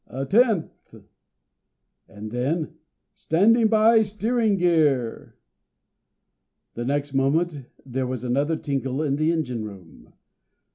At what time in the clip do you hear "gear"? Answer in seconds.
4.57-5.35